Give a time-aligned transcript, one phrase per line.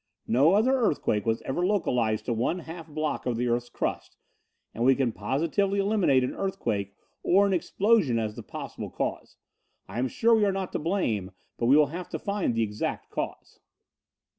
[0.25, 4.17] No other earthquake was ever localized to one half block of the earth's crust,
[4.73, 9.37] and we can positively eliminate an earthquake or an explosion as the possible cause.
[9.87, 12.63] I am sure we are not to blame, but we will have to find the
[12.63, 13.59] exact cause."